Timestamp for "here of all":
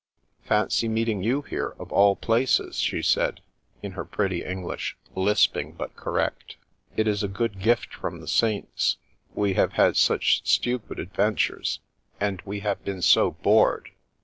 1.43-2.15